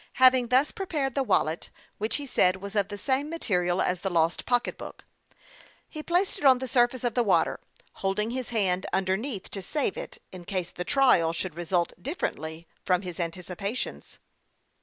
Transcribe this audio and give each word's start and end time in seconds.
Having 0.13 0.47
thus 0.47 0.71
prepared 0.71 1.13
the 1.13 1.21
wallet, 1.21 1.69
which 1.99 2.15
he 2.15 2.25
said 2.25 2.55
was 2.55 2.75
of 2.75 2.87
the 2.87 2.97
same 2.97 3.29
material 3.29 3.83
as 3.83 3.99
the 3.99 4.09
lost 4.09 4.47
pocketbook, 4.47 5.05
he 5.87 6.01
placed 6.01 6.39
it 6.39 6.43
on 6.43 6.57
the 6.57 6.67
surface 6.67 7.03
of 7.03 7.13
the 7.13 7.21
water, 7.21 7.59
holding 7.97 8.31
his 8.31 8.49
hand 8.49 8.87
underneath 8.91 9.51
to 9.51 9.61
save 9.61 9.97
it, 9.97 10.17
in 10.31 10.43
case 10.43 10.71
the 10.71 10.83
trial 10.83 11.33
should 11.33 11.53
result 11.53 11.93
differently 12.01 12.67
from 12.83 13.03
his 13.03 13.19
anticipations. 13.19 14.17